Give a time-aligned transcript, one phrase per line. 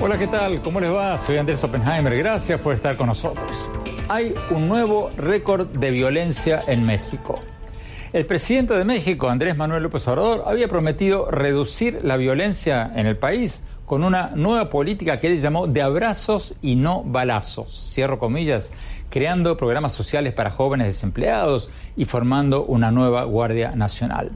[0.00, 0.60] Hola, ¿qué tal?
[0.62, 1.16] ¿Cómo les va?
[1.18, 2.16] Soy Andrés Oppenheimer.
[2.18, 3.70] Gracias por estar con nosotros.
[4.08, 7.40] Hay un nuevo récord de violencia en México.
[8.12, 13.16] El presidente de México, Andrés Manuel López Obrador, había prometido reducir la violencia en el
[13.16, 17.90] país con una nueva política que él llamó de abrazos y no balazos.
[17.92, 18.72] Cierro comillas,
[19.12, 24.30] creando programas sociales para jóvenes desempleados y formando una nueva Guardia Nacional.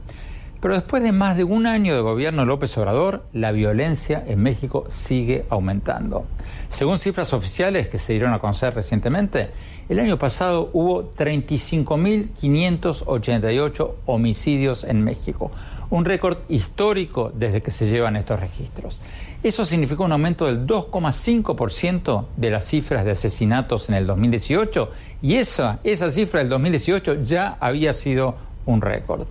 [0.61, 4.85] Pero después de más de un año de gobierno López Obrador, la violencia en México
[4.87, 6.27] sigue aumentando.
[6.69, 9.49] Según cifras oficiales que se dieron a conocer recientemente,
[9.89, 15.49] el año pasado hubo 35.588 homicidios en México,
[15.89, 19.01] un récord histórico desde que se llevan estos registros.
[19.43, 25.35] Eso significó un aumento del 2,5% de las cifras de asesinatos en el 2018 y
[25.35, 29.27] esa, esa cifra del 2018 ya había sido un récord.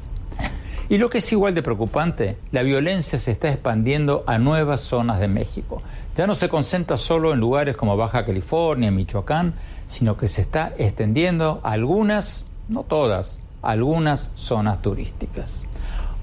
[0.89, 5.19] Y lo que es igual de preocupante, la violencia se está expandiendo a nuevas zonas
[5.19, 5.83] de México.
[6.15, 9.55] Ya no se concentra solo en lugares como Baja California, Michoacán,
[9.89, 15.67] sino que se está extendiendo a algunas, no todas, algunas zonas turísticas.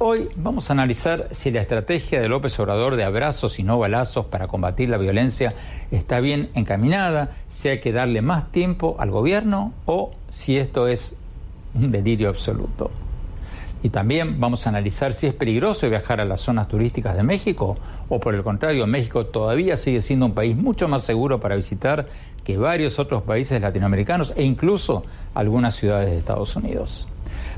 [0.05, 4.25] Hoy vamos a analizar si la estrategia de López Obrador de abrazos y no balazos
[4.25, 5.53] para combatir la violencia
[5.91, 11.15] está bien encaminada, si hay que darle más tiempo al gobierno o si esto es
[11.73, 12.91] un delirio absoluto.
[13.81, 17.77] Y también vamos a analizar si es peligroso viajar a las zonas turísticas de México
[18.09, 22.09] o por el contrario, México todavía sigue siendo un país mucho más seguro para visitar
[22.43, 27.07] que varios otros países latinoamericanos e incluso algunas ciudades de Estados Unidos.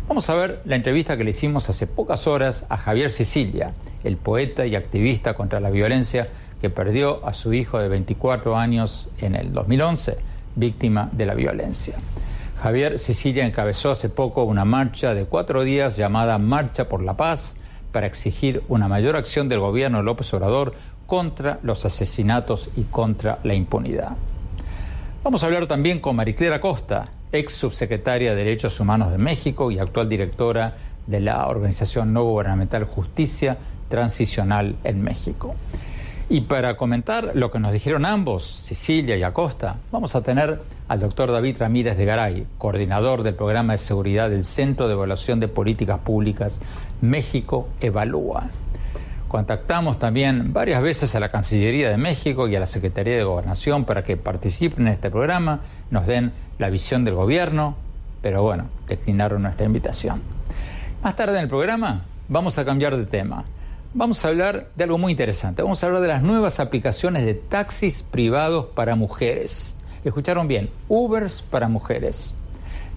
[0.08, 3.74] Vamos a ver la entrevista que le hicimos hace pocas horas a Javier Sicilia,
[4.04, 6.30] el poeta y activista contra la violencia
[6.62, 10.18] que perdió a su hijo de 24 años en el 2011,
[10.56, 11.96] víctima de la violencia.
[12.62, 17.58] Javier Sicilia encabezó hace poco una marcha de cuatro días llamada Marcha por la Paz
[17.92, 20.76] para exigir una mayor acción del gobierno de López Obrador
[21.08, 24.12] contra los asesinatos y contra la impunidad.
[25.24, 29.80] Vamos a hablar también con Mariclera Costa, ex subsecretaria de Derechos Humanos de México y
[29.80, 30.76] actual directora
[31.08, 33.58] de la organización no gubernamental Justicia
[33.90, 35.56] Transicional en México.
[36.28, 41.00] Y para comentar lo que nos dijeron ambos, Sicilia y Acosta, vamos a tener al
[41.00, 45.48] doctor David Ramírez de Garay, coordinador del programa de seguridad del Centro de Evaluación de
[45.48, 46.62] Políticas Públicas
[47.02, 48.50] México Evalúa.
[49.28, 53.86] Contactamos también varias veces a la Cancillería de México y a la Secretaría de Gobernación
[53.86, 55.60] para que participen en este programa,
[55.92, 57.76] nos den la visión del gobierno,
[58.22, 60.22] pero bueno, declinaron nuestra invitación.
[61.04, 63.46] Más tarde en el programa vamos a cambiar de tema
[63.96, 65.64] vamos a hablar de algo muy interesante.
[65.64, 69.78] Vamos a hablar de las nuevas aplicaciones de taxis privados para mujeres.
[70.04, 72.36] Escucharon bien, Ubers para mujeres.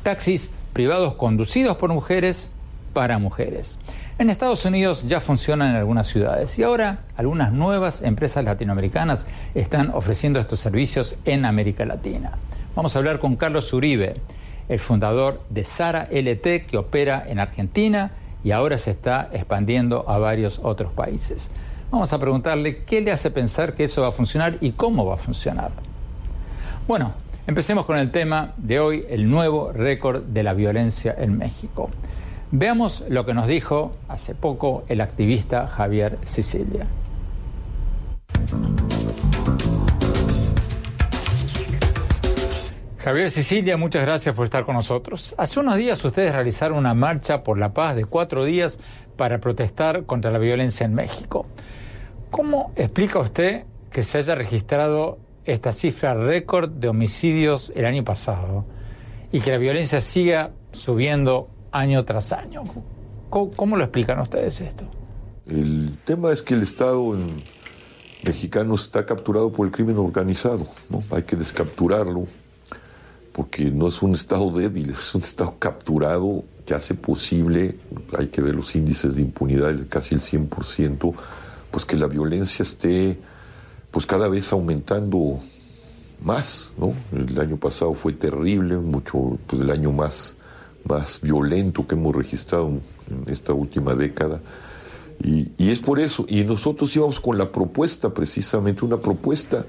[0.03, 2.50] Taxis privados conducidos por mujeres
[2.93, 3.78] para mujeres.
[4.19, 9.91] En Estados Unidos ya funcionan en algunas ciudades y ahora algunas nuevas empresas latinoamericanas están
[9.91, 12.32] ofreciendo estos servicios en América Latina.
[12.78, 14.21] Vamos a hablar con Carlos Uribe,
[14.69, 18.12] el fundador de Sara LT que opera en Argentina
[18.44, 21.50] y ahora se está expandiendo a varios otros países.
[21.91, 25.15] Vamos a preguntarle qué le hace pensar que eso va a funcionar y cómo va
[25.15, 25.72] a funcionar.
[26.87, 27.15] Bueno,
[27.49, 31.91] empecemos con el tema de hoy, el nuevo récord de la violencia en México.
[32.53, 36.87] Veamos lo que nos dijo hace poco el activista Javier Sicilia.
[42.98, 45.33] Javier Sicilia, muchas gracias por estar con nosotros.
[45.39, 48.80] Hace unos días ustedes realizaron una marcha por la paz de cuatro días
[49.16, 51.47] para protestar contra la violencia en México.
[52.30, 58.65] ¿Cómo explica usted que se haya registrado esta cifra récord de homicidios el año pasado
[59.30, 62.65] y que la violencia siga subiendo año tras año?
[63.30, 64.84] ¿Cómo, lo explican ustedes esto?
[65.47, 67.15] El tema es que el Estado
[68.24, 71.01] mexicano está capturado por el crimen organizado, ¿no?
[71.12, 72.27] Hay que descapturarlo
[73.39, 77.77] porque no es un Estado débil, es un Estado capturado que hace posible,
[78.19, 81.15] hay que ver los índices de impunidad, casi el 100%,
[81.71, 83.17] pues que la violencia esté
[83.93, 85.39] pues cada vez aumentando
[86.21, 86.93] más, ¿no?
[87.13, 90.35] El año pasado fue terrible, mucho, pues el año más,
[90.83, 92.83] más violento que hemos registrado en
[93.33, 94.41] esta última década.
[95.23, 99.65] Y, es por eso, y nosotros íbamos con la propuesta, precisamente una propuesta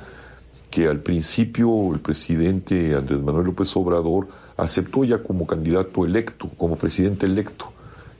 [0.69, 4.27] que al principio el presidente Andrés Manuel López Obrador
[4.57, 7.71] aceptó ya como candidato electo, como presidente electo,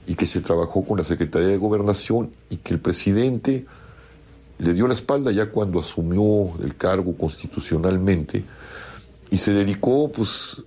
[0.06, 3.66] y que se trabajó con la Secretaría de Gobernación y que el presidente
[4.58, 8.44] le dio la espalda ya cuando asumió el cargo constitucionalmente
[9.30, 10.62] y se dedicó pues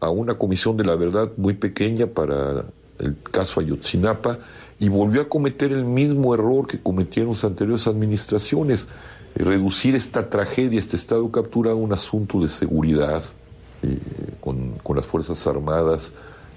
[0.00, 2.64] a una comisión de la verdad muy pequeña para
[2.98, 4.38] el caso Ayotzinapa
[4.80, 8.88] y volvió a cometer el mismo error que cometieron las anteriores administraciones,
[9.34, 13.22] reducir esta tragedia, este estado capturado a un asunto de seguridad
[13.82, 13.98] eh,
[14.40, 16.12] con, con, las Fuerzas Armadas,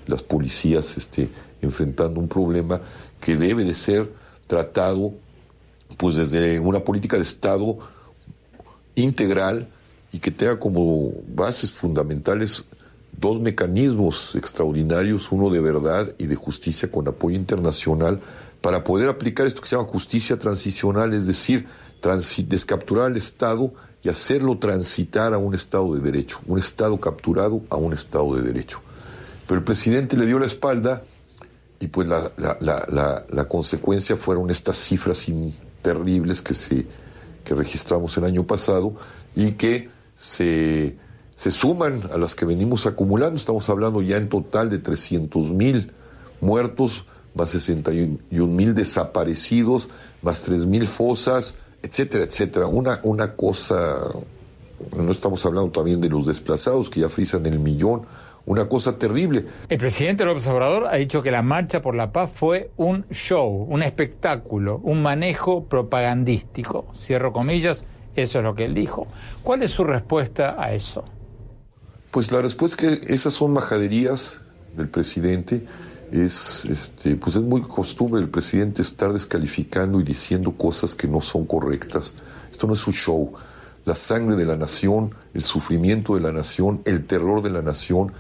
[0.07, 1.29] las policías este,
[1.61, 2.81] enfrentando un problema
[3.19, 4.11] que debe de ser
[4.47, 5.13] tratado
[5.97, 7.77] pues desde una política de Estado
[8.95, 9.67] integral
[10.11, 12.63] y que tenga como bases fundamentales
[13.17, 18.19] dos mecanismos extraordinarios, uno de verdad y de justicia con apoyo internacional,
[18.61, 21.67] para poder aplicar esto que se llama justicia transicional, es decir,
[22.47, 23.73] descapturar al Estado
[24.03, 28.41] y hacerlo transitar a un Estado de derecho, un Estado capturado a un Estado de
[28.41, 28.79] derecho.
[29.47, 31.01] Pero el presidente le dio la espalda
[31.79, 35.25] y pues la consecuencia fueron estas cifras
[35.81, 36.85] terribles que, se,
[37.43, 38.95] que registramos el año pasado
[39.35, 40.97] y que se,
[41.35, 43.37] se suman a las que venimos acumulando.
[43.37, 45.91] Estamos hablando ya en total de 300 mil
[46.41, 47.05] muertos,
[47.35, 49.89] más 61 mil desaparecidos,
[50.21, 51.55] más 3 mil fosas,
[51.85, 52.67] etcétera, etcétera.
[52.67, 53.97] Una, una cosa,
[54.97, 58.01] no estamos hablando también de los desplazados que ya frisan el millón,
[58.45, 59.45] una cosa terrible.
[59.69, 63.67] El presidente López Obrador ha dicho que la Marcha por la Paz fue un show,
[63.69, 66.87] un espectáculo, un manejo propagandístico.
[66.95, 67.85] Cierro comillas,
[68.15, 69.07] eso es lo que él dijo.
[69.43, 71.05] ¿Cuál es su respuesta a eso?
[72.11, 74.43] Pues la respuesta es que esas son majaderías
[74.75, 75.65] del presidente.
[76.11, 81.21] Es, este, pues es muy costumbre el presidente estar descalificando y diciendo cosas que no
[81.21, 82.13] son correctas.
[82.51, 83.33] Esto no es un show.
[83.85, 88.13] La sangre de la nación, el sufrimiento de la nación, el terror de la nación,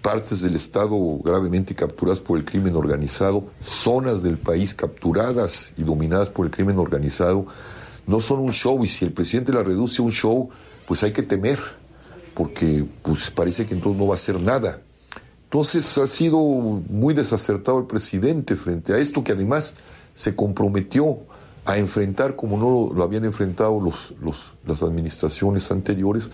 [0.00, 6.28] partes del Estado gravemente capturadas por el crimen organizado, zonas del país capturadas y dominadas
[6.28, 7.46] por el crimen organizado,
[8.06, 10.48] no son un show y si el presidente la reduce a un show,
[10.86, 11.60] pues hay que temer,
[12.34, 14.80] porque pues parece que entonces no va a hacer nada.
[15.52, 19.74] Entonces ha sido muy desacertado el presidente frente a esto que además
[20.14, 21.18] se comprometió
[21.64, 26.30] a enfrentar como no lo, habían enfrentado los, los, las administraciones anteriores,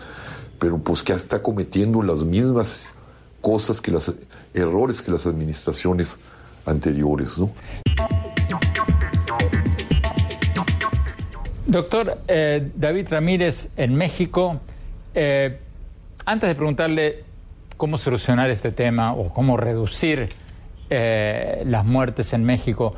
[0.59, 2.93] pero pues que está cometiendo las mismas
[3.41, 4.13] cosas que las
[4.53, 6.19] errores que las administraciones
[6.67, 7.51] anteriores, ¿no?
[11.65, 14.61] Doctor eh, David Ramírez, en México,
[15.15, 15.57] eh,
[16.23, 17.26] antes de preguntarle
[17.77, 20.29] cómo solucionar este tema o cómo reducir
[20.89, 22.95] eh, las muertes en México,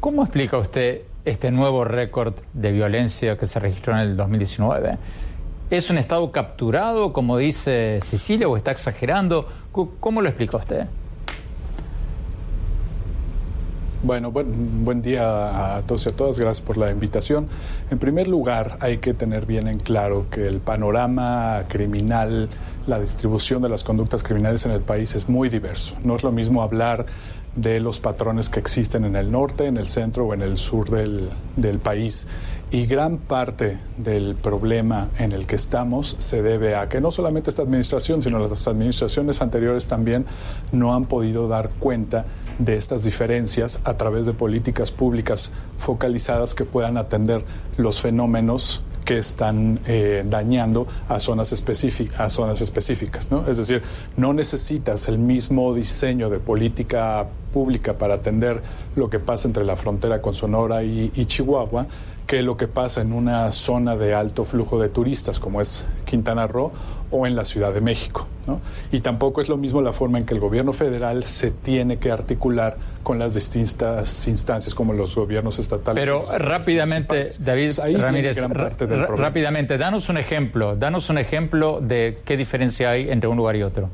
[0.00, 4.96] ¿cómo explica usted este nuevo récord de violencia que se registró en el 2019?
[5.70, 9.46] ¿Es un Estado capturado, como dice Sicilia, o está exagerando?
[10.00, 10.86] ¿Cómo lo explica usted?
[14.04, 16.36] Bueno, buen, buen, día a todos y a todas.
[16.36, 17.46] Gracias por la invitación.
[17.88, 22.48] En primer lugar, hay que tener bien en claro que el panorama criminal,
[22.88, 25.94] la distribución de las conductas criminales en el país es muy diverso.
[26.02, 27.06] No es lo mismo hablar
[27.54, 30.90] de los patrones que existen en el norte, en el centro o en el sur
[30.90, 32.26] del, del país.
[32.72, 37.50] Y gran parte del problema en el que estamos se debe a que no solamente
[37.50, 40.24] esta administración, sino las administraciones anteriores también
[40.72, 42.24] no han podido dar cuenta
[42.58, 47.44] de estas diferencias a través de políticas públicas focalizadas que puedan atender
[47.76, 51.52] los fenómenos que están eh, dañando a zonas,
[52.18, 53.30] a zonas específicas.
[53.30, 53.48] ¿no?
[53.48, 53.82] Es decir,
[54.16, 58.62] no necesitas el mismo diseño de política pública para atender
[58.96, 61.86] lo que pasa entre la frontera con Sonora y Chihuahua
[62.32, 66.46] que lo que pasa en una zona de alto flujo de turistas como es Quintana
[66.46, 66.72] Roo
[67.10, 68.26] o en la Ciudad de México.
[68.46, 68.62] ¿no?
[68.90, 72.10] Y tampoco es lo mismo la forma en que el gobierno federal se tiene que
[72.10, 76.02] articular con las distintas instancias como los gobiernos estatales.
[76.02, 83.10] Pero rápidamente, David Ramírez, rápidamente, danos un ejemplo, danos un ejemplo de qué diferencia hay
[83.10, 83.90] entre un lugar y otro.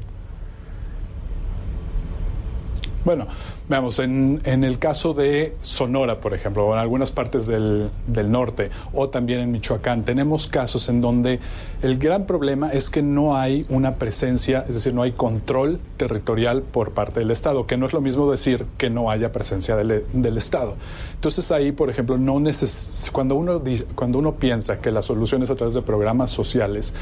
[3.04, 3.26] Bueno,
[3.68, 8.30] Veamos, en, en, el caso de Sonora, por ejemplo, o en algunas partes del, del,
[8.30, 11.38] norte, o también en Michoacán, tenemos casos en donde
[11.82, 16.62] el gran problema es que no hay una presencia, es decir, no hay control territorial
[16.62, 20.04] por parte del Estado, que no es lo mismo decir que no haya presencia del,
[20.12, 20.74] del Estado.
[21.14, 23.62] Entonces ahí, por ejemplo, no neces cuando, uno,
[23.94, 26.94] cuando uno piensa que la solución es a través de programas sociales,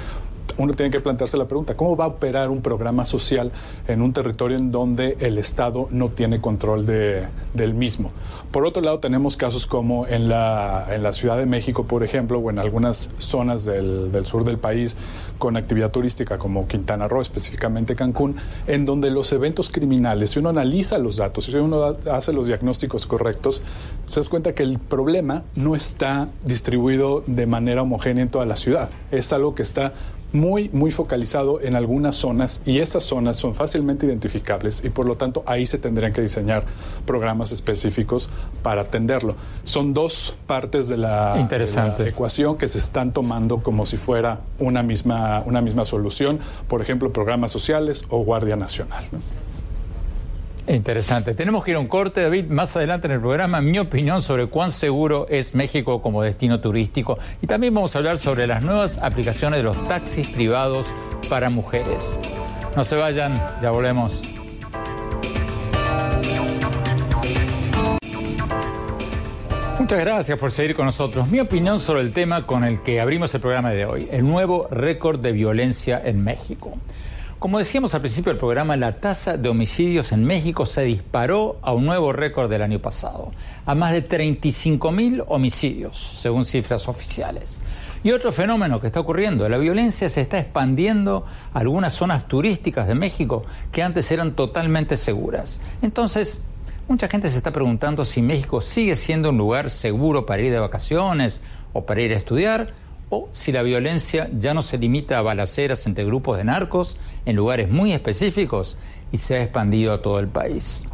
[0.59, 3.53] uno tiene que plantearse la pregunta, ¿cómo va a operar un programa social
[3.89, 8.13] en un territorio en donde el Estado no tiene control de, del mismo?
[8.51, 12.39] Por otro lado, tenemos casos como en la, en la Ciudad de México, por ejemplo,
[12.39, 14.97] o en algunas zonas del, del sur del país
[15.39, 18.37] con actividad turística como Quintana Roo, específicamente Cancún,
[18.67, 23.07] en donde los eventos criminales, si uno analiza los datos, si uno hace los diagnósticos
[23.07, 23.63] correctos,
[24.07, 28.57] se das cuenta que el problema no está distribuido de manera homogénea en toda la
[28.57, 28.89] ciudad.
[29.11, 29.93] Es algo que está
[30.37, 35.17] muy, muy focalizado en algunas zonas y esas zonas son fácilmente identificables y por lo
[35.17, 36.65] tanto ahí se tendrían que diseñar
[37.07, 38.29] programas específicos
[38.63, 39.35] para atenderlo.
[39.65, 41.49] Son dos partes de la,
[42.07, 46.39] ecuación que se están tomando como si fuera una misma, una misma solución,
[46.69, 49.05] por ejemplo, programas sociales o Guardia Nacional.
[50.69, 51.35] Interesante.
[51.35, 54.47] Tenemos que ir a un corte, David, más adelante en el programa, mi opinión sobre
[54.47, 57.19] cuán seguro es México como destino turístico.
[57.41, 60.89] Y también vamos a hablar sobre las nuevas aplicaciones de los taxis privados
[61.29, 62.19] para mujeres.
[62.75, 63.33] No se vayan,
[63.63, 64.21] ya volvemos.
[69.79, 71.29] Muchas gracias por seguir con nosotros.
[71.29, 74.67] Mi opinión sobre el tema con el que abrimos el programa de hoy, el nuevo
[74.69, 76.77] récord de violencia en México.
[77.39, 81.75] Como decíamos al principio del programa, la tasa de homicidios en México se disparó a
[81.75, 83.31] un nuevo récord del año pasado,
[83.67, 87.61] a más de 35 mil homicidios, según cifras oficiales.
[88.03, 92.89] Y otro fenómeno que está ocurriendo, la violencia se está expandiendo a algunas zonas turísticas
[92.89, 95.61] de México que antes eran totalmente seguras.
[95.83, 96.41] Entonces,
[96.89, 100.59] mucha gente se está preguntando si México sigue siendo un lugar seguro para ir de
[100.59, 101.43] vacaciones
[101.75, 102.73] o para ir a estudiar
[103.09, 107.37] o si la violencia ya no se limita a balaceras entre grupos de narcos en
[107.37, 108.79] lugares muy específicos
[109.13, 110.87] y se ha expandido a todo el país.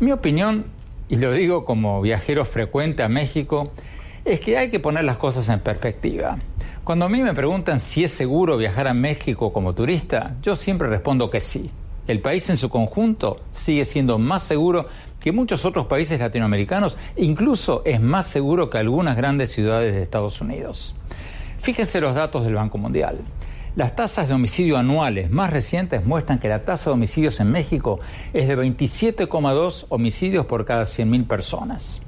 [0.00, 0.66] Mi opinión,
[1.08, 3.72] y lo digo como viajero frecuente a México,
[4.24, 6.38] es que hay que poner las cosas en perspectiva.
[6.84, 10.88] Cuando a mí me preguntan si es seguro viajar a México como turista, yo siempre
[10.88, 11.70] respondo que sí.
[12.06, 14.86] El país en su conjunto sigue siendo más seguro
[15.18, 20.40] que muchos otros países latinoamericanos, incluso es más seguro que algunas grandes ciudades de Estados
[20.40, 20.94] Unidos.
[21.58, 23.18] Fíjense los datos del Banco Mundial.
[23.76, 28.00] Las tasas de homicidio anuales más recientes muestran que la tasa de homicidios en México
[28.32, 32.00] es de 27,2 homicidios por cada 100.000 personas.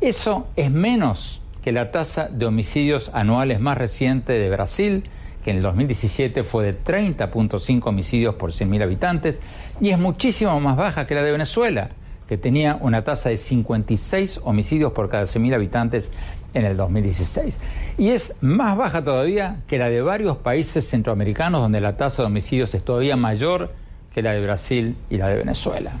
[0.00, 5.02] Eso es menos que la tasa de homicidios anuales más reciente de Brasil,
[5.42, 9.40] que en el 2017 fue de 30.5 homicidios por 100.000 habitantes,
[9.80, 11.90] y es muchísimo más baja que la de Venezuela,
[12.32, 16.12] que tenía una tasa de 56 homicidios por cada 100.000 habitantes
[16.54, 17.60] en el 2016.
[17.98, 22.28] Y es más baja todavía que la de varios países centroamericanos donde la tasa de
[22.28, 23.74] homicidios es todavía mayor
[24.14, 25.92] que la de Brasil y la de Venezuela.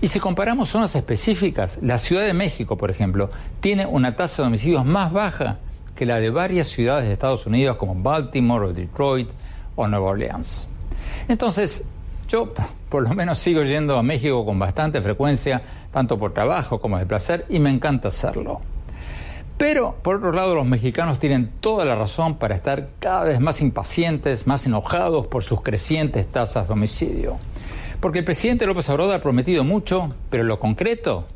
[0.00, 4.46] Y si comparamos zonas específicas, la Ciudad de México, por ejemplo, tiene una tasa de
[4.46, 5.58] homicidios más baja
[5.96, 9.30] que la de varias ciudades de Estados Unidos como Baltimore o Detroit
[9.74, 10.68] o Nueva Orleans.
[11.26, 11.86] Entonces,
[12.28, 12.52] yo
[12.88, 17.06] por lo menos sigo yendo a México con bastante frecuencia, tanto por trabajo como de
[17.06, 18.60] placer, y me encanta hacerlo.
[19.58, 23.62] Pero, por otro lado, los mexicanos tienen toda la razón para estar cada vez más
[23.62, 27.38] impacientes, más enojados por sus crecientes tasas de homicidio.
[28.00, 31.26] Porque el presidente López Obrador ha prometido mucho, pero lo concreto,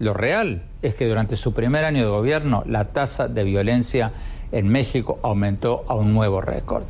[0.00, 4.12] lo real, es que durante su primer año de gobierno la tasa de violencia
[4.50, 6.84] en México aumentó a un nuevo récord.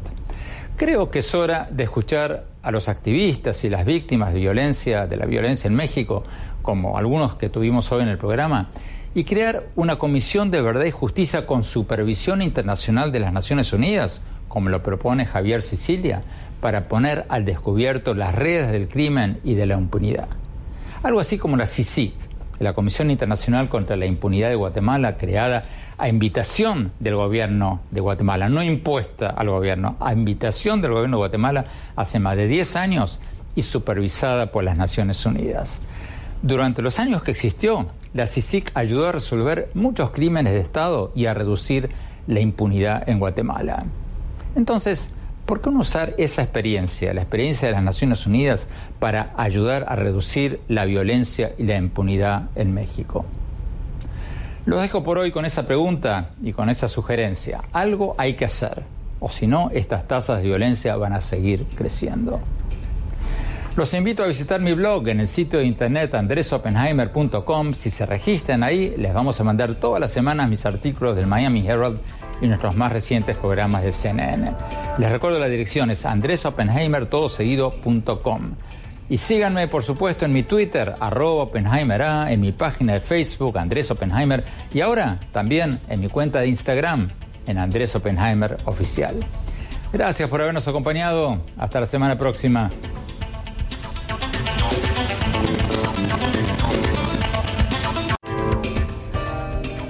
[0.78, 5.16] Creo que es hora de escuchar a los activistas y las víctimas de violencia, de
[5.16, 6.24] la violencia en México,
[6.62, 8.70] como algunos que tuvimos hoy en el programa,
[9.14, 14.22] y crear una comisión de verdad y justicia con supervisión internacional de las Naciones Unidas,
[14.48, 16.22] como lo propone Javier Sicilia,
[16.60, 20.28] para poner al descubierto las redes del crimen y de la impunidad.
[21.02, 22.14] Algo así como la CICIC,
[22.62, 25.64] la Comisión Internacional contra la Impunidad de Guatemala, creada
[25.98, 31.22] a invitación del gobierno de Guatemala, no impuesta al gobierno, a invitación del gobierno de
[31.22, 31.64] Guatemala
[31.96, 33.20] hace más de 10 años
[33.54, 35.82] y supervisada por las Naciones Unidas.
[36.42, 41.26] Durante los años que existió, la CICIC ayudó a resolver muchos crímenes de Estado y
[41.26, 41.90] a reducir
[42.26, 43.84] la impunidad en Guatemala.
[44.54, 45.12] Entonces,
[45.46, 48.68] ¿por qué no usar esa experiencia, la experiencia de las Naciones Unidas,
[48.98, 53.24] para ayudar a reducir la violencia y la impunidad en México?
[54.64, 57.62] Lo dejo por hoy con esa pregunta y con esa sugerencia.
[57.72, 58.82] Algo hay que hacer,
[59.18, 62.40] o si no, estas tasas de violencia van a seguir creciendo.
[63.74, 67.72] Los invito a visitar mi blog en el sitio de internet andresopenheimer.com.
[67.72, 71.66] Si se registran ahí, les vamos a mandar todas las semanas mis artículos del Miami
[71.66, 71.98] Herald
[72.42, 74.52] y nuestros más recientes programas de CNN.
[74.98, 78.50] Les recuerdo la dirección es andresopenheimer.com.
[79.08, 83.90] Y síganme, por supuesto, en mi Twitter, arroba Oppenheimer en mi página de Facebook, Andrés
[83.90, 87.10] Oppenheimer, y ahora también en mi cuenta de Instagram,
[87.46, 89.16] en Andrés Oppenheimer Oficial.
[89.92, 91.42] Gracias por habernos acompañado.
[91.58, 92.70] Hasta la semana próxima.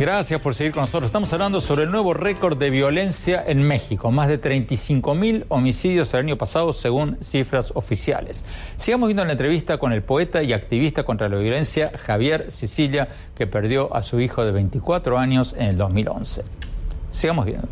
[0.03, 1.11] Gracias por seguir con nosotros.
[1.11, 4.11] Estamos hablando sobre el nuevo récord de violencia en México.
[4.11, 8.45] Más de 35 mil homicidios el año pasado según cifras oficiales.
[8.77, 13.47] Sigamos viendo la entrevista con el poeta y activista contra la violencia Javier Sicilia, que
[13.47, 16.43] perdió a su hijo de 24 años en el 2011.
[17.13, 17.69] Sigamos viendo.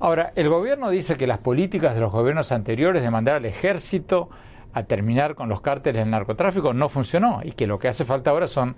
[0.00, 4.30] Ahora, el gobierno dice que las políticas de los gobiernos anteriores de mandar al ejército
[4.76, 8.30] a terminar con los cárteles del narcotráfico no funcionó y que lo que hace falta
[8.30, 8.76] ahora son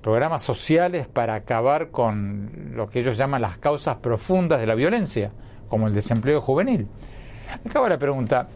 [0.00, 5.32] programas sociales para acabar con lo que ellos llaman las causas profundas de la violencia,
[5.68, 6.86] como el desempleo juvenil.
[7.68, 8.46] Acaba la pregunta,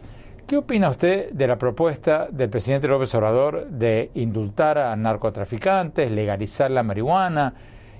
[0.47, 6.71] ¿qué opina usted de la propuesta del presidente López Obrador de indultar a narcotraficantes, legalizar
[6.71, 7.55] la marihuana,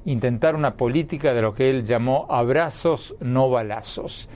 [0.06, 4.30] intentar una política de lo que él llamó abrazos, no balazos?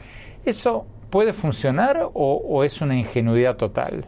[0.43, 4.05] ¿Eso puede funcionar o, o es una ingenuidad total?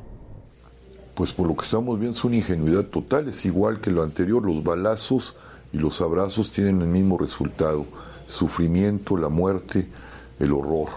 [1.15, 4.43] Pues por lo que estamos viendo es una ingenuidad total, es igual que lo anterior,
[4.43, 5.35] los balazos
[5.71, 7.85] y los abrazos tienen el mismo resultado,
[8.27, 9.87] sufrimiento, la muerte,
[10.39, 10.89] el horror.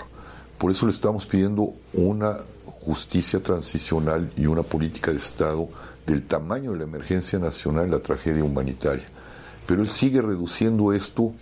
[0.58, 5.68] Por eso le estamos pidiendo una justicia transicional y una política de Estado
[6.04, 9.06] del tamaño de la emergencia nacional la tragedia humanitaria.
[9.66, 11.32] Pero él sigue reduciendo esto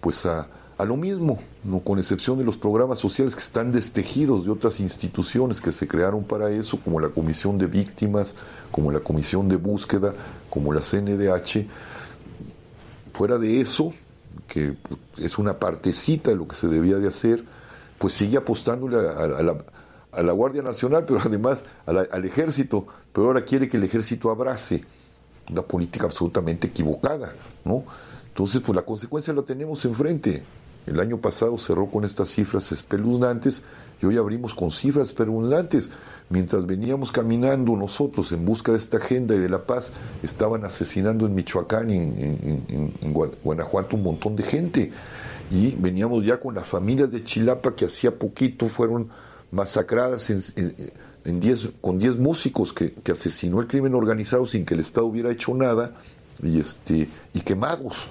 [0.00, 4.44] pues a a lo mismo, no con excepción de los programas sociales que están destejidos
[4.44, 8.34] de otras instituciones que se crearon para eso, como la Comisión de Víctimas,
[8.70, 10.12] como la Comisión de Búsqueda,
[10.50, 11.66] como la CNDH.
[13.14, 13.94] Fuera de eso,
[14.46, 14.76] que
[15.16, 17.42] es una partecita de lo que se debía de hacer,
[17.98, 19.42] pues sigue apostándole a,
[20.22, 24.84] la, Guardia Nacional, pero además al ejército, pero ahora quiere que el ejército abrace
[25.50, 27.32] una política absolutamente equivocada,
[27.64, 27.84] ¿no?
[28.28, 30.42] Entonces, pues la consecuencia la tenemos enfrente.
[30.86, 33.62] El año pasado cerró con estas cifras espeluznantes
[34.00, 35.90] y hoy abrimos con cifras espeluznantes.
[36.28, 41.26] Mientras veníamos caminando nosotros en busca de esta agenda y de la paz, estaban asesinando
[41.26, 44.92] en Michoacán y en, Guanajuato un montón de gente.
[45.50, 49.08] Y veníamos ya con las familias de Chilapa que hacía poquito fueron
[49.52, 54.80] masacradas en, diez, con 10 músicos que, que, asesinó el crimen organizado sin que el
[54.80, 55.92] Estado hubiera hecho nada
[56.42, 58.10] y, este, y quemados.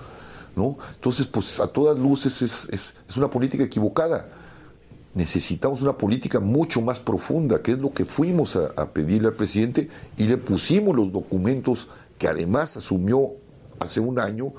[0.55, 0.77] ¿No?
[0.95, 4.27] Entonces, pues a todas luces es, es, una política equivocada.
[5.13, 9.89] Necesitamos una política mucho más profunda, que es lo que fuimos a, pedirle al presidente
[10.17, 11.87] y le pusimos los documentos
[12.17, 13.31] que además asumió
[13.79, 14.53] hace un año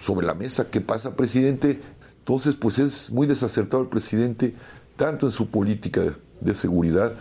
[0.00, 0.68] sobre la mesa.
[0.70, 1.80] ¿Qué pasa, presidente?
[2.18, 4.54] Entonces, pues es muy desacertado el presidente,
[4.96, 6.02] tanto en su política
[6.40, 7.12] de seguridad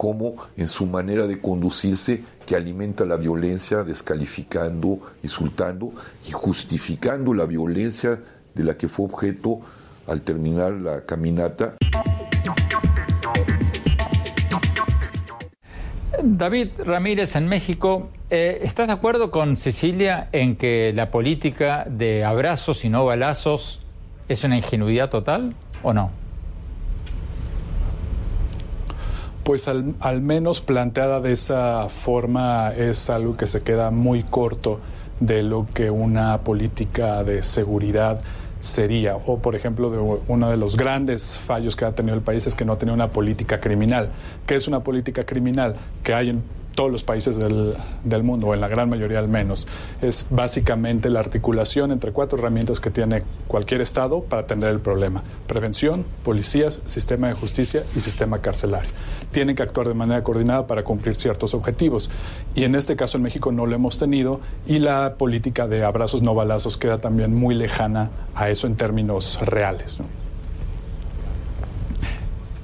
[0.00, 5.92] como en su manera de conducirse que alimenta la violencia, descalificando, insultando
[6.26, 8.18] y justificando la violencia
[8.54, 9.60] de la que fue objeto
[10.06, 11.74] al terminar la caminata.
[16.22, 22.24] David Ramírez en México, eh, ¿estás de acuerdo con Cecilia en que la política de
[22.24, 23.84] abrazos y no balazos
[24.28, 26.19] es una ingenuidad total o no?
[29.50, 34.78] Pues al, menos planteada de esa forma es algo que se queda muy corto
[35.18, 38.22] de lo que una política de seguridad
[38.60, 39.16] sería.
[39.16, 42.54] O, por ejemplo, de uno de los grandes fallos que ha tenido el país es
[42.54, 44.12] que no tenía una política criminal.
[44.46, 45.74] ¿Qué es una política criminal?
[46.04, 49.28] Que hay en todos los países del, del, mundo, o en la gran mayoría al
[49.28, 49.66] menos.
[50.02, 55.22] Es básicamente la articulación entre cuatro herramientas que tiene cualquier Estado para atender el problema.
[55.46, 58.90] Prevención, policías, sistema de justicia y sistema carcelario.
[59.32, 62.10] Tienen que actuar de manera coordinada para cumplir ciertos objetivos.
[62.54, 66.22] Y en este caso en México no lo hemos tenido y la política de abrazos
[66.22, 69.98] no balazos queda también muy lejana a eso en términos reales.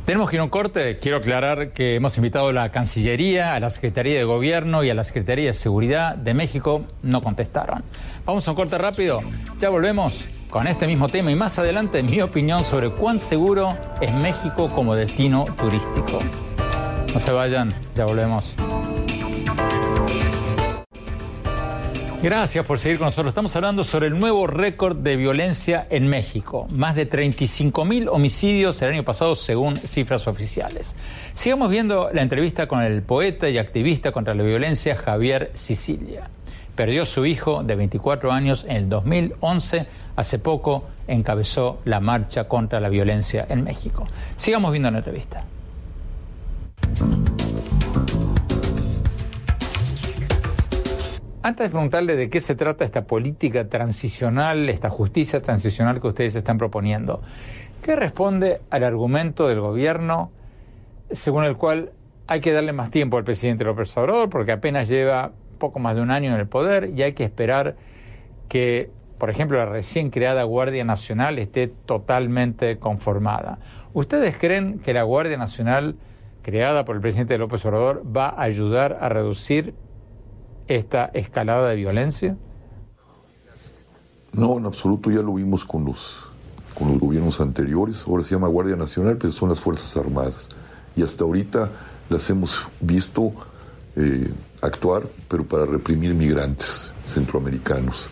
[0.07, 0.99] Tenemos que ir a un corte.
[1.01, 4.95] Quiero aclarar que hemos invitado a la Cancillería, a la Secretaría de Gobierno y a
[4.95, 6.85] la Secretaría de Seguridad de México.
[7.03, 7.83] No contestaron.
[8.25, 9.21] Vamos a un corte rápido.
[9.59, 14.15] Ya volvemos con este mismo tema y más adelante mi opinión sobre cuán seguro es
[14.15, 16.21] México como destino turístico.
[17.13, 18.55] No se vayan, ya volvemos.
[22.23, 23.31] Gracias por seguir con nosotros.
[23.31, 26.67] Estamos hablando sobre el nuevo récord de violencia en México.
[26.71, 30.97] Más de 35 mil homicidios el año pasado según cifras oficiales.
[31.35, 36.31] Sigamos viendo la entrevista con el poeta y activista contra la violencia Javier Sicilia.
[36.75, 39.87] Perdió su hijo de 24 años en el 2011.
[40.17, 44.09] Hace poco encabezó la marcha contra la violencia en México.
[44.37, 45.45] Sigamos viendo la entrevista.
[51.47, 56.35] Antes de preguntarle de qué se trata esta política transicional, esta justicia transicional que ustedes
[56.35, 57.23] están proponiendo,
[57.83, 60.33] ¿qué responde al argumento del gobierno
[61.13, 61.93] según el cual
[62.27, 66.01] hay que darle más tiempo al presidente López Obrador porque apenas lleva poco más de
[66.01, 67.77] un año en el poder y hay que esperar
[68.49, 73.61] que, por ejemplo, la recién creada Guardia Nacional esté totalmente conformada?
[73.95, 75.95] ¿Ustedes creen que la Guardia Nacional
[76.43, 79.75] creada por el presidente López Obrador va a ayudar a reducir
[80.69, 82.37] esta escalada de violencia?
[84.33, 86.19] No, en absoluto, ya lo vimos con los,
[86.79, 90.51] con los gobiernos anteriores, ahora se llama Guardia Nacional, pero son las Fuerzas Armadas.
[90.95, 91.71] Y hasta ahorita
[92.09, 93.33] las hemos visto
[93.97, 98.09] eh, actuar, pero para reprimir migrantes centroamericanos.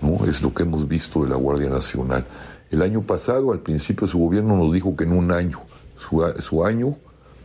[0.00, 0.24] ¿no?
[0.26, 2.24] Es lo que hemos visto de la Guardia Nacional.
[2.70, 5.60] El año pasado, al principio, su gobierno nos dijo que en un año,
[5.96, 6.96] su, su año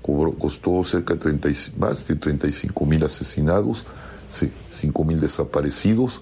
[0.01, 3.85] costó cerca de 30, más de 35 mil asesinados,
[4.29, 6.21] sí, 5 mil desaparecidos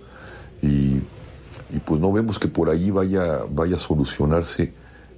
[0.61, 0.97] y,
[1.69, 4.73] y, pues no vemos que por ahí vaya, vaya a solucionarse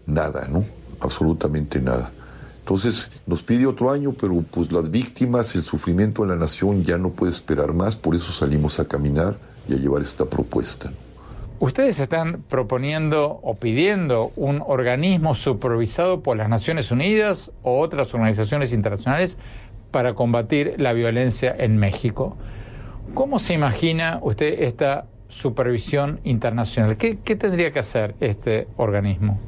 [0.06, 0.66] nada, ¿no?
[1.00, 2.12] Absolutamente nada.
[2.60, 6.98] Entonces nos pide otro año, pero pues las víctimas, el sufrimiento de la nación ya
[6.98, 10.92] no puede esperar más, por eso salimos a caminar y a llevar esta propuesta.
[11.60, 18.72] Ustedes están proponiendo o pidiendo un organismo supervisado por las Naciones Unidas o otras organizaciones
[18.72, 19.38] internacionales
[19.92, 22.38] para combatir la violencia en México.
[23.14, 26.98] ¿Cómo se imagina usted esta supervisión internacional?
[26.98, 29.40] ¿Qué, tendría que hacer este organismo?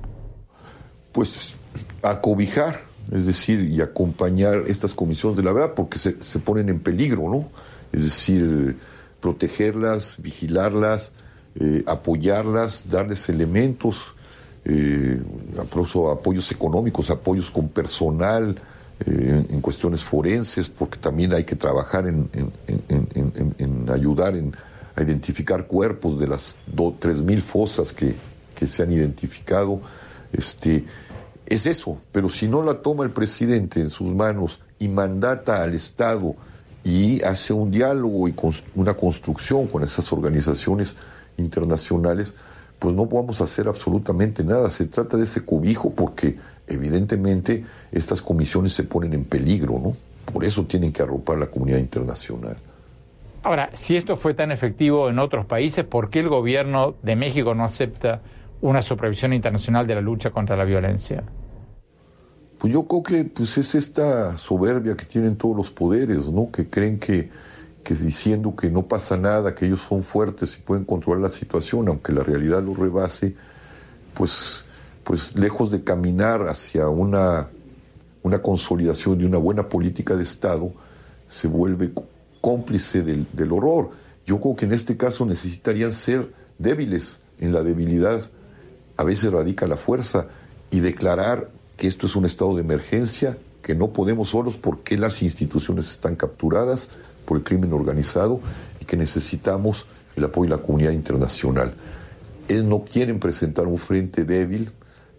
[1.11, 1.55] Pues
[2.03, 6.79] acobijar, es decir, y acompañar estas comisiones de la verdad, porque se, se ponen en
[6.79, 7.49] peligro, ¿no?
[7.91, 8.77] Es decir,
[9.19, 11.13] protegerlas, vigilarlas,
[11.59, 14.15] eh, apoyarlas, darles elementos,
[14.63, 15.21] eh,
[15.59, 18.55] apoyos económicos, apoyos con personal,
[19.05, 22.29] eh, en cuestiones forenses, porque también hay que trabajar en,
[23.89, 24.55] ayudar en,
[24.95, 26.57] a identificar cuerpos de las
[26.99, 28.13] tres mil fosas que,
[28.53, 29.81] que, se han identificado.
[30.31, 30.85] Este,
[31.47, 35.73] es eso, pero si no la toma el presidente en sus manos y mandata al
[35.73, 36.35] Estado
[36.83, 38.35] y hace un diálogo y
[38.75, 40.95] una construcción con esas organizaciones
[41.37, 42.35] internacionales,
[42.77, 44.69] pues no podemos hacer absolutamente nada.
[44.69, 46.37] Se trata de ese cobijo porque
[46.71, 49.93] evidentemente estas comisiones se ponen en peligro, ¿no?
[50.31, 52.57] Por eso tienen que arropar la comunidad internacional.
[53.43, 57.55] Ahora, si esto fue tan efectivo en otros países, ¿por qué el gobierno de México
[57.55, 58.21] no acepta
[58.61, 61.23] una supervisión internacional de la lucha contra la violencia?
[62.59, 66.51] Pues yo creo que pues es esta soberbia que tienen todos los poderes, ¿no?
[66.51, 67.31] Que creen que,
[67.83, 71.87] que diciendo que no pasa nada, que ellos son fuertes y pueden controlar la situación,
[71.87, 73.35] aunque la realidad lo rebase,
[74.13, 74.63] pues
[75.03, 77.49] pues lejos de caminar hacia una,
[78.23, 80.71] una consolidación de una buena política de Estado,
[81.27, 81.91] se vuelve
[82.41, 83.91] cómplice del, del horror.
[84.25, 87.19] Yo creo que en este caso necesitarían ser débiles.
[87.39, 88.21] En la debilidad
[88.97, 90.27] a veces radica la fuerza
[90.69, 95.23] y declarar que esto es un estado de emergencia, que no podemos solos porque las
[95.23, 96.89] instituciones están capturadas
[97.25, 98.39] por el crimen organizado
[98.79, 101.73] y que necesitamos el apoyo de la comunidad internacional.
[102.47, 104.71] Ellos no quieren presentar un frente débil,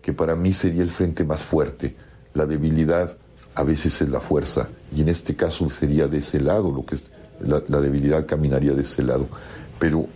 [0.03, 1.95] que para mí sería el frente más fuerte.
[2.35, 3.17] La debilidad
[3.55, 6.97] a veces es la fuerza y en este caso sería de ese lado, lo que
[6.97, 7.11] es
[7.41, 9.29] la, debilidad caminaría de ese lado.
[9.79, 10.07] Pero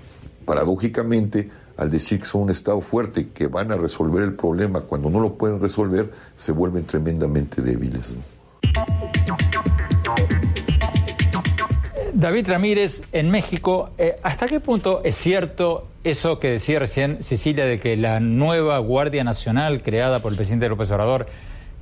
[0.45, 5.11] paradójicamente, al decir que son un Estado fuerte, que van a resolver el problema, cuando
[5.11, 8.15] no lo pueden resolver, se vuelven tremendamente débiles.
[12.17, 17.67] David Ramírez, en México, eh, ¿hasta qué punto es cierto eso que decía recién Cecilia
[17.67, 21.27] de que la nueva Guardia Nacional creada por el presidente López Obrador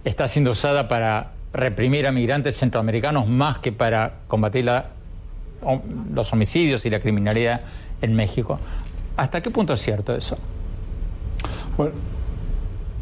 [0.04, 4.68] está siendo usada para reprimir a migrantes centroamericanos más que para combatir
[6.12, 7.60] los homicidios y la criminalidad
[8.02, 8.58] en México?
[9.16, 10.36] ¿Hasta qué punto es cierto eso?
[11.76, 11.92] Bueno,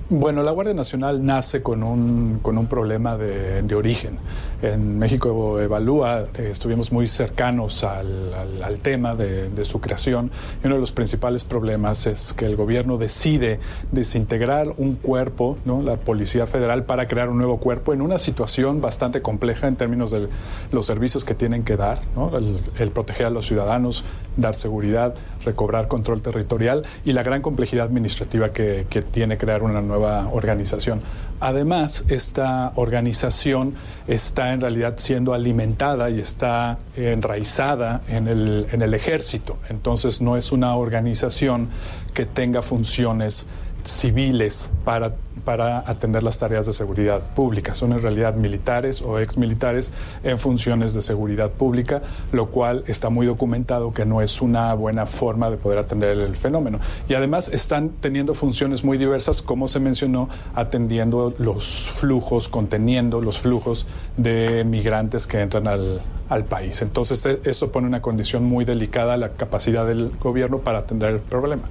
[0.09, 4.19] bueno, la Guardia Nacional nace con un, con un problema de, de origen.
[4.61, 10.31] En México Evalúa eh, estuvimos muy cercanos al, al, tema de, de, su creación
[10.63, 13.59] y uno de los principales problemas es que el gobierno decide
[13.91, 15.83] desintegrar un cuerpo, ¿no?
[15.83, 20.11] la Policía Federal, para crear un nuevo cuerpo en una situación bastante compleja en términos
[20.11, 20.29] de
[20.71, 22.31] los servicios que tienen que dar, ¿no?
[22.37, 24.05] el proteger a los ciudadanos,
[24.37, 25.15] dar seguridad,
[25.45, 31.03] recobrar control territorial y la gran complejidad administrativa que, tiene crear una nueva organización.
[31.41, 33.75] Además, esta organización
[34.07, 39.59] está en realidad siendo alimentada y está enraizada en el, en el ejército.
[39.69, 41.69] Entonces, no es una organización
[42.15, 43.49] que tenga funciones
[43.85, 45.15] civiles para,
[45.45, 47.75] para atender las tareas de seguridad pública.
[47.75, 49.93] Son en realidad militares o exmilitares
[50.23, 55.07] en funciones de seguridad pública, lo cual está muy documentado que no es una buena
[55.07, 56.79] forma de poder atender el fenómeno.
[57.09, 63.39] Y además están teniendo funciones muy diversas, como se mencionó, atendiendo los flujos, conteniendo los
[63.39, 66.83] flujos de migrantes que entran al, al país.
[66.83, 71.11] Entonces, e, eso pone una condición muy delicada a la capacidad del gobierno para atender
[71.11, 71.65] el problema.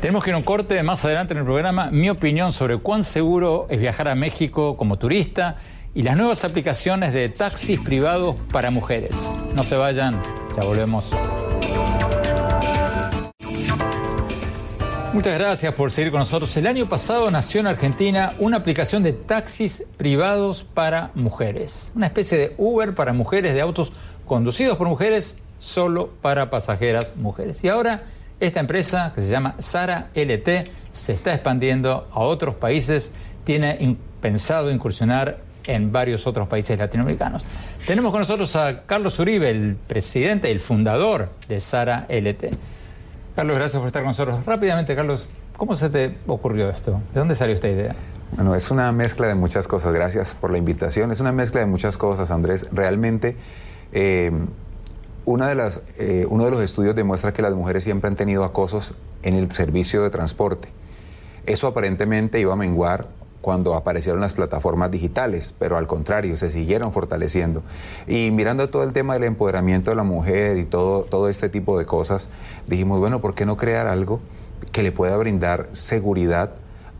[0.00, 1.90] Tenemos que ir a un corte más adelante en el programa.
[1.90, 5.56] Mi opinión sobre cuán seguro es viajar a México como turista
[5.92, 9.28] y las nuevas aplicaciones de taxis privados para mujeres.
[9.56, 10.22] No se vayan,
[10.56, 11.10] ya volvemos.
[15.12, 16.56] Muchas gracias por seguir con nosotros.
[16.56, 21.90] El año pasado nació en Argentina una aplicación de taxis privados para mujeres.
[21.96, 23.90] Una especie de Uber para mujeres, de autos
[24.26, 27.64] conducidos por mujeres, solo para pasajeras mujeres.
[27.64, 28.04] Y ahora
[28.40, 33.12] esta empresa, que se llama Sara LT, se está expandiendo a otros países,
[33.44, 37.44] tiene pensado incursionar en varios otros países latinoamericanos.
[37.86, 42.56] Tenemos con nosotros a Carlos Uribe, el presidente, el fundador de Sara LT.
[43.36, 44.44] Carlos, gracias por estar con nosotros.
[44.46, 47.00] Rápidamente, Carlos, ¿cómo se te ocurrió esto?
[47.12, 47.94] ¿De dónde salió esta idea?
[48.32, 49.92] Bueno, es una mezcla de muchas cosas.
[49.92, 51.12] Gracias por la invitación.
[51.12, 52.66] Es una mezcla de muchas cosas, Andrés.
[52.72, 53.36] Realmente...
[53.92, 54.30] Eh,
[55.28, 58.44] una de las, eh, uno de los estudios demuestra que las mujeres siempre han tenido
[58.44, 60.68] acosos en el servicio de transporte.
[61.44, 63.08] Eso aparentemente iba a menguar
[63.42, 67.62] cuando aparecieron las plataformas digitales, pero al contrario, se siguieron fortaleciendo.
[68.06, 71.78] Y mirando todo el tema del empoderamiento de la mujer y todo, todo este tipo
[71.78, 72.28] de cosas,
[72.66, 74.20] dijimos, bueno, ¿por qué no crear algo
[74.72, 76.52] que le pueda brindar seguridad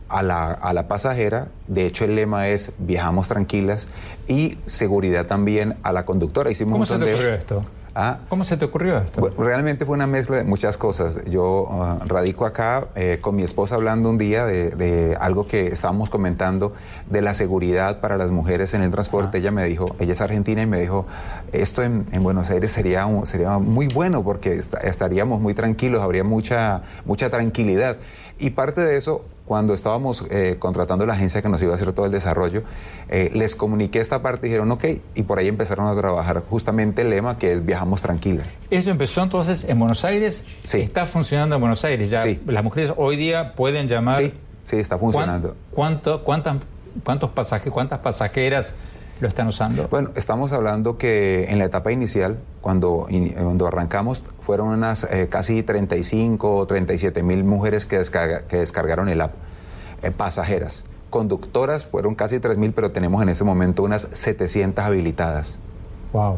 [0.07, 1.47] a la, a la pasajera?
[1.65, 3.89] De hecho, el lema es viajamos tranquilas
[4.27, 6.51] y seguridad también a la conductora.
[6.51, 7.65] Hicimos ¿Cómo se te esto?
[8.29, 9.33] ¿Cómo se te ocurrió esto?
[9.37, 11.23] realmente fue una mezcla de muchas cosas.
[11.25, 16.09] Yo ah, radico acá eh, con mi esposa hablando un día de, algo que estábamos
[16.09, 16.73] comentando
[17.09, 19.37] de la seguridad para las mujeres en el transporte.
[19.37, 19.39] Ah.
[19.39, 21.05] Ella me dijo, ella es argentina y me dijo,
[21.51, 27.29] esto en, Buenos Aires sería, sería muy bueno porque estaríamos muy tranquilos, habría mucha, mucha
[27.29, 27.97] tranquilidad.
[28.37, 31.91] Y parte de eso cuando estábamos eh, contratando la agencia que nos iba a hacer
[31.91, 32.61] todo el desarrollo,
[33.09, 34.85] eh, les comuniqué esta parte y dijeron, ok,
[35.15, 38.55] y por ahí empezaron a trabajar justamente el lema que es viajamos tranquilas.
[38.69, 40.43] ¿Esto empezó entonces en Buenos Aires?
[40.61, 40.81] Sí.
[40.81, 42.11] ¿Está funcionando en Buenos Aires?
[42.11, 42.39] Ya sí.
[42.45, 44.17] Las mujeres hoy día pueden llamar...
[44.17, 44.33] Sí,
[44.65, 45.55] sí, está funcionando.
[45.71, 46.57] ¿Cuánto, cuántas,
[47.03, 48.75] cuántos pasajes, ¿Cuántas pasajeras
[49.19, 49.87] lo están usando?
[49.89, 55.63] Bueno, estamos hablando que en la etapa inicial, cuando, cuando arrancamos, fueron unas eh, casi
[55.63, 58.01] 35 o 37 mil mujeres que,
[58.47, 59.33] que descargaron el app,
[60.03, 60.85] eh, pasajeras.
[61.09, 65.57] Conductoras fueron casi 3 mil, pero tenemos en ese momento unas 700 habilitadas.
[66.13, 66.37] Wow.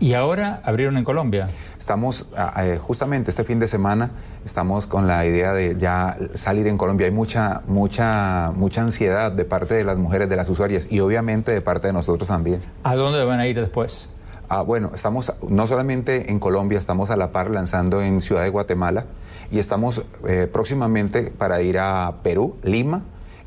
[0.00, 1.48] ¿Y ahora abrieron en Colombia?
[1.78, 2.26] Estamos,
[2.58, 4.10] eh, justamente este fin de semana,
[4.44, 7.06] estamos con la idea de ya salir en Colombia.
[7.06, 11.52] Hay mucha, mucha, mucha ansiedad de parte de las mujeres, de las usuarias y obviamente
[11.52, 12.60] de parte de nosotros también.
[12.82, 14.08] ¿A dónde van a ir después?
[14.48, 18.50] Ah, bueno, estamos no solamente en Colombia, estamos a la par lanzando en Ciudad de
[18.50, 19.04] Guatemala
[19.50, 23.02] y estamos eh, próximamente para ir a Perú, Lima,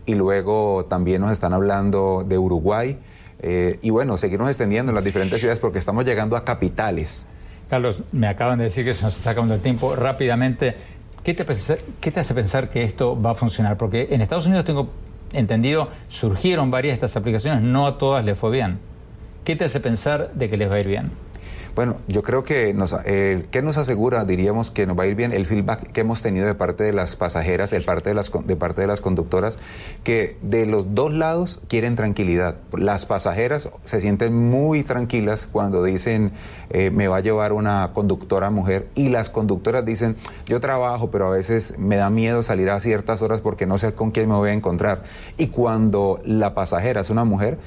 [0.05, 2.97] y luego también nos están hablando de Uruguay,
[3.39, 7.25] eh, y bueno, seguirnos extendiendo en las diferentes ciudades porque estamos llegando a capitales.
[7.69, 9.95] Carlos, me acaban de decir que se nos está acabando el tiempo.
[9.95, 10.75] Rápidamente,
[11.23, 11.45] ¿qué te,
[11.99, 13.77] ¿qué te hace pensar que esto va a funcionar?
[13.77, 14.89] Porque en Estados Unidos tengo
[15.33, 18.79] entendido, surgieron varias de estas aplicaciones, no a todas les fue bien.
[19.43, 21.11] ¿Qué te hace pensar de que les va a ir bien?
[21.77, 25.13] Bueno, yo creo que nos, eh, ¿qué nos asegura, diríamos, que nos va a ir
[25.13, 28.31] bien el feedback que hemos tenido de parte de las pasajeras, de parte de las,
[28.31, 29.59] de parte de las conductoras,
[30.03, 32.55] que de los dos lados quieren tranquilidad.
[32.75, 36.31] Las pasajeras se sienten muy tranquilas cuando dicen,
[36.71, 40.15] eh, me va a llevar una conductora mujer, y las conductoras dicen,
[40.47, 43.93] yo trabajo, pero a veces me da miedo salir a ciertas horas porque no sé
[43.93, 45.03] con quién me voy a encontrar.
[45.37, 47.59] Y cuando la pasajera es una mujer,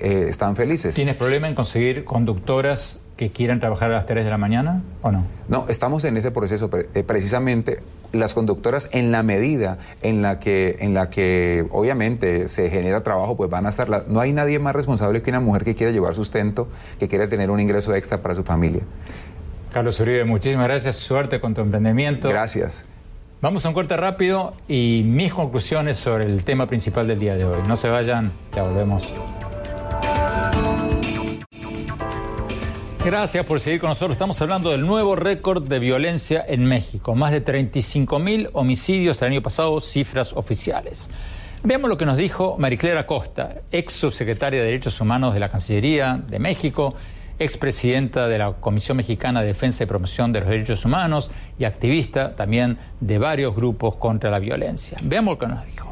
[0.00, 0.96] eh, están felices.
[0.96, 5.10] ¿Tienes problema en conseguir conductoras que quieran trabajar a las 3 de la mañana o
[5.10, 5.24] no?
[5.48, 6.70] No, estamos en ese proceso.
[6.94, 7.80] Eh, precisamente
[8.12, 13.38] las conductoras en la medida en la que en la que obviamente se genera trabajo
[13.38, 16.14] pues van a estar no hay nadie más responsable que una mujer que quiera llevar
[16.14, 18.82] sustento que quiera tener un ingreso extra para su familia.
[19.72, 20.96] Carlos Uribe muchísimas gracias.
[20.96, 22.28] Suerte con tu emprendimiento.
[22.28, 22.84] Gracias.
[23.40, 27.44] Vamos a un corte rápido y mis conclusiones sobre el tema principal del día de
[27.44, 27.58] hoy.
[27.66, 29.12] No se vayan ya volvemos
[33.04, 34.12] Gracias por seguir con nosotros.
[34.12, 37.16] Estamos hablando del nuevo récord de violencia en México.
[37.16, 41.10] Más de 35 mil homicidios el año pasado, cifras oficiales.
[41.64, 46.16] Veamos lo que nos dijo Mariclera Costa, ex subsecretaria de Derechos Humanos de la Cancillería
[46.16, 46.94] de México,
[47.40, 52.36] expresidenta de la Comisión Mexicana de Defensa y Promoción de los Derechos Humanos y activista
[52.36, 54.96] también de varios grupos contra la violencia.
[55.02, 55.91] Veamos lo que nos dijo.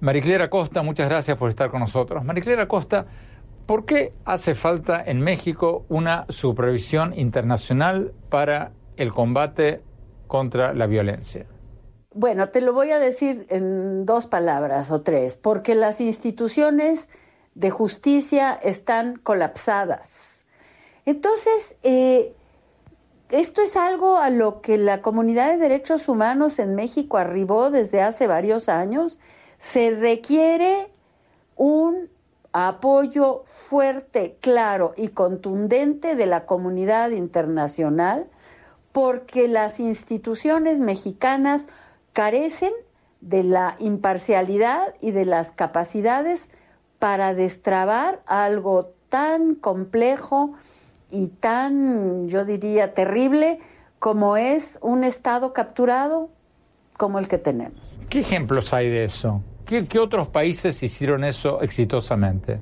[0.00, 2.24] Mariclera Costa, muchas gracias por estar con nosotros.
[2.24, 3.06] Mariclera Costa,
[3.66, 9.82] ¿por qué hace falta en México una supervisión internacional para el combate
[10.26, 11.46] contra la violencia?
[12.12, 17.08] Bueno, te lo voy a decir en dos palabras o tres, porque las instituciones
[17.54, 20.44] de justicia están colapsadas.
[21.04, 22.34] Entonces, eh,
[23.30, 28.02] esto es algo a lo que la comunidad de derechos humanos en México arribó desde
[28.02, 29.18] hace varios años.
[29.60, 30.88] Se requiere
[31.54, 32.08] un
[32.52, 38.26] apoyo fuerte, claro y contundente de la comunidad internacional
[38.92, 41.68] porque las instituciones mexicanas
[42.14, 42.72] carecen
[43.20, 46.48] de la imparcialidad y de las capacidades
[46.98, 50.54] para destrabar algo tan complejo
[51.10, 53.58] y tan, yo diría, terrible
[53.98, 56.30] como es un Estado capturado
[56.96, 57.98] como el que tenemos.
[58.08, 59.42] ¿Qué ejemplos hay de eso?
[59.70, 62.58] ¿Qué, otros países hicieron eso exitosamente?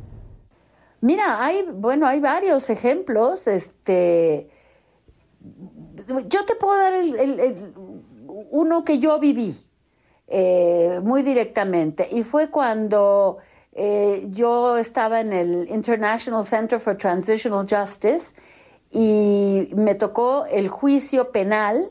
[1.00, 3.46] Mira, hay, bueno, hay varios ejemplos.
[3.46, 4.50] Este,
[6.26, 7.72] yo te puedo dar el,
[8.50, 9.56] uno que yo viví
[10.26, 13.38] eh, muy directamente y fue cuando
[13.72, 18.34] eh, yo estaba en el International Center for Transitional Justice
[18.90, 21.90] y me tocó el juicio penal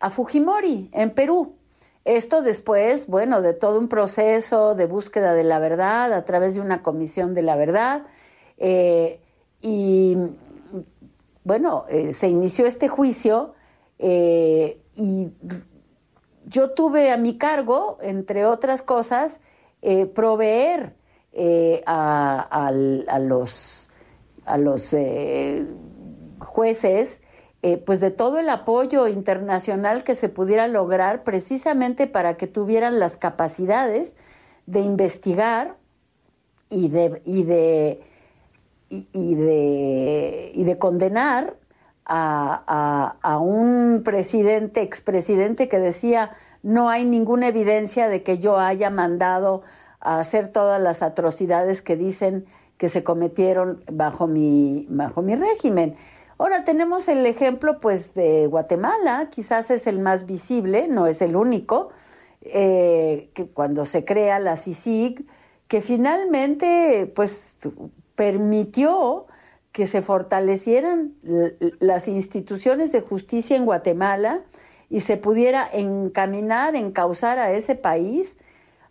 [0.00, 1.57] a Fujimori en Perú.
[2.08, 6.62] Esto después, bueno, de todo un proceso de búsqueda de la verdad a través de
[6.62, 8.06] una comisión de la verdad.
[8.56, 9.20] Eh,
[9.60, 10.16] y
[11.44, 13.52] bueno, se inició este juicio
[13.98, 15.28] y
[16.46, 19.42] yo tuve a mi cargo, entre otras cosas,
[19.82, 20.94] eh, proveer
[21.32, 22.70] eh, a,
[23.20, 23.88] los,
[24.46, 24.94] a los
[27.62, 32.98] eh, pues de todo el apoyo internacional que se pudiera lograr precisamente para que tuvieran
[33.00, 34.16] las capacidades
[34.66, 35.76] de investigar
[36.70, 38.00] y de, y de,
[38.90, 41.56] y de, y de condenar
[42.08, 46.30] a, un presidente, expresidente que decía
[46.62, 49.62] no hay ninguna evidencia de que yo haya mandado
[50.00, 52.46] a hacer todas las atrocidades que dicen
[52.78, 55.96] que se cometieron bajo mi, bajo mi régimen.
[56.38, 61.34] Ahora tenemos el ejemplo pues de Guatemala, quizás es el más visible, no es el
[61.34, 61.90] único,
[62.42, 65.26] eh, que cuando se crea la CICIG,
[65.66, 67.56] que finalmente pues
[68.14, 69.26] permitió
[69.72, 71.14] que se fortalecieran
[71.80, 74.42] las instituciones de justicia en Guatemala
[74.88, 78.36] y se pudiera encaminar, encauzar a ese país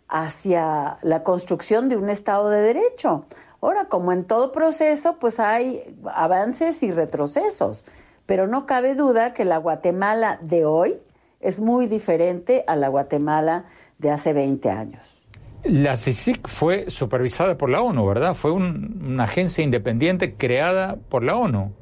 [0.06, 3.24] hacia la construcción de un Estado de Derecho.
[3.60, 7.84] Ahora, como en todo proceso, pues hay avances y retrocesos,
[8.26, 10.98] pero no cabe duda que la Guatemala de hoy
[11.40, 13.64] es muy diferente a la Guatemala
[13.98, 15.18] de hace 20 años.
[15.64, 18.34] La CICIC fue supervisada por la ONU, ¿verdad?
[18.34, 21.72] Fue una agencia independiente creada por la ONU.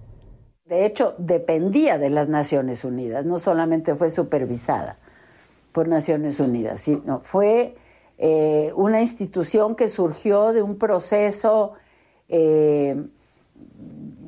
[0.65, 4.99] De hecho, dependía de las Naciones Unidas, no solamente fue supervisada
[5.73, 7.77] por Naciones Unidas, sino fue
[8.19, 11.75] eh, una institución que surgió de un proceso
[12.29, 13.05] eh,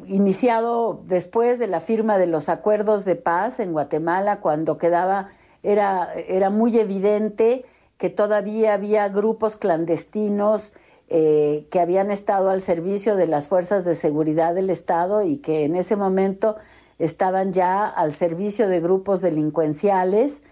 [0.07, 5.31] iniciado después de la firma de los acuerdos de paz en Guatemala, cuando quedaba,
[5.62, 7.64] era, era muy evidente
[7.96, 10.72] que todavía había grupos clandestinos
[11.09, 15.64] eh, que habían estado al servicio de las fuerzas de seguridad del Estado y que
[15.64, 16.57] en ese momento
[16.98, 20.42] estaban ya al servicio de grupos delincuenciales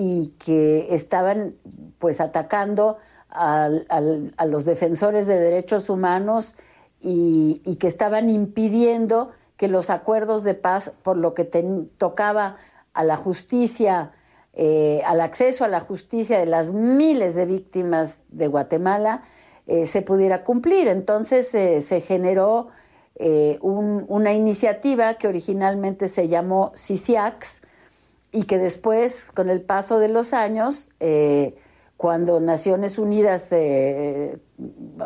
[0.00, 1.56] y que estaban
[1.98, 2.98] pues atacando
[3.30, 3.68] a
[4.46, 6.54] los defensores de derechos humanos
[7.00, 11.44] y, que estaban impidiendo que los acuerdos de paz, por lo que
[11.98, 12.56] tocaba
[12.94, 14.12] a la justicia
[14.54, 19.22] eh, al acceso a la justicia de las miles de víctimas de Guatemala
[19.66, 20.86] eh, se pudiera cumplir.
[20.88, 22.68] Entonces eh, se generó
[23.60, 27.62] una iniciativa que originalmente se llamó CICIAX
[28.32, 30.90] y que después, con el paso de los años,
[31.96, 33.50] cuando Naciones Unidas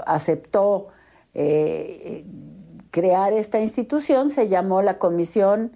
[0.06, 0.88] aceptó
[2.92, 5.72] crear esta institución, se llamó la Comisión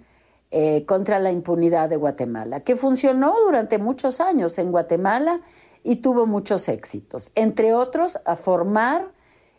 [0.49, 5.41] eh, contra la impunidad de Guatemala, que funcionó durante muchos años en Guatemala
[5.83, 9.11] y tuvo muchos éxitos, entre otros a formar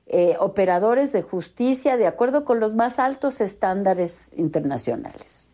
[0.06, 5.48] eh, operadores de justicia de acuerdo con los más altos estándares internacionales.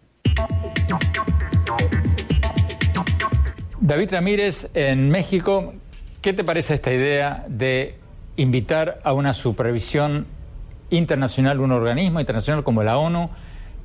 [3.84, 5.74] David Ramírez, en México,
[6.22, 7.96] ¿Qué te parece esta idea de
[8.36, 10.24] invitar a una supervisión
[10.88, 13.28] internacional, un organismo internacional como la ONU,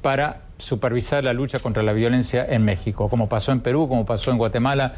[0.02, 4.32] para supervisar la lucha contra la violencia en México, como pasó en Perú, como pasó
[4.32, 4.93] en Guatemala?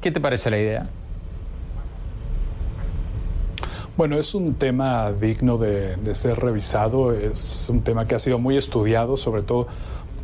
[0.00, 0.86] ¿Qué te parece la idea?
[3.98, 8.38] Bueno, es un tema digno de, de, ser revisado, es un tema que ha sido
[8.38, 9.68] muy estudiado, sobre todo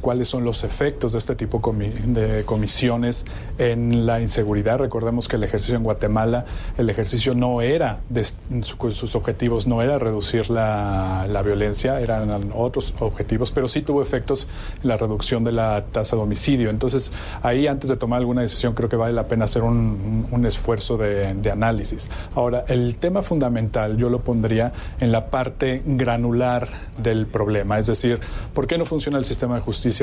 [0.02, 1.62] cuáles son los efectos de este tipo
[2.04, 3.24] de comisiones
[3.56, 4.78] en la inseguridad.
[4.78, 6.44] Recordemos que el ejercicio en Guatemala,
[6.76, 12.94] el ejercicio no era, de, sus objetivos no era reducir la, la, violencia, eran otros
[12.98, 14.48] objetivos, pero sí tuvo efectos
[14.82, 16.68] en la reducción de la tasa de homicidio.
[16.68, 20.46] Entonces, ahí antes de tomar alguna decisión creo que vale la pena hacer un, un
[20.46, 22.10] esfuerzo de, de análisis.
[22.34, 28.18] Ahora, el tema fundamental yo lo pondría en la parte granular del problema, es decir,
[28.52, 29.60] ¿por qué no funciona el sistema de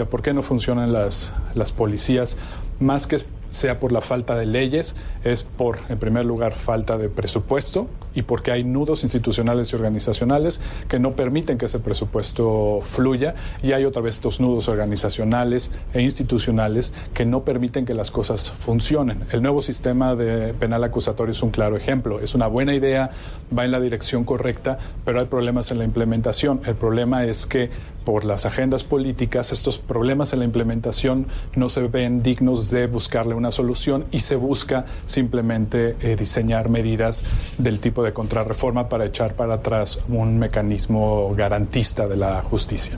[0.10, 2.38] ¿por qué no funcionan las, las policías?
[2.80, 3.18] Más que
[3.50, 8.24] sea por la falta de leyes, es por, en primer lugar, falta de presupuesto y
[8.24, 13.86] porque hay nudos institucionales y organizacionales que no permiten que ese presupuesto fluya y hay
[13.86, 19.26] otra vez estos nudos organizacionales e institucionales que no permiten que las cosas funcionen.
[19.32, 22.20] El nuevo sistema de penal acusatorio es un claro ejemplo.
[22.20, 23.12] Es una buena idea,
[23.56, 26.62] va en la dirección correcta, pero hay problemas en la implementación.
[26.66, 27.70] El problema es que
[28.06, 33.36] por las agendas políticas estos problemas en la implementación no se ven dignos de buscarle
[33.40, 37.24] una solución y se busca simplemente eh, diseñar medidas
[37.58, 42.98] del tipo de contrarreforma para echar para atrás un mecanismo garantista de la justicia.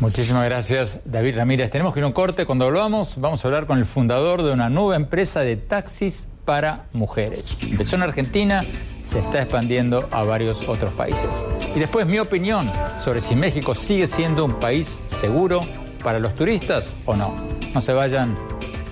[0.00, 1.70] Muchísimas gracias, David Ramírez.
[1.70, 2.46] Tenemos que ir a un corte.
[2.46, 6.86] Cuando volvamos, vamos a hablar con el fundador de una nueva empresa de taxis para
[6.94, 7.58] mujeres.
[7.62, 11.44] Empezó en Argentina, se está expandiendo a varios otros países.
[11.76, 12.70] Y después mi opinión
[13.04, 15.60] sobre si México sigue siendo un país seguro
[16.02, 17.59] para los turistas o no.
[17.74, 18.36] No se vayan,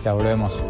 [0.05, 0.63] ya volvemos.